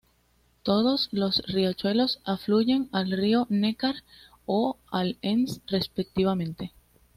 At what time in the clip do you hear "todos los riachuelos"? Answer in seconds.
0.63-2.21